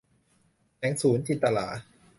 [0.77, 1.67] แสงสูรย์- จินตะหรา